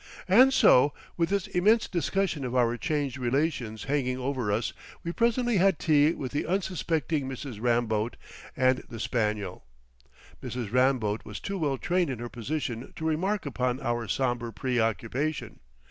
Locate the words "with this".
1.15-1.45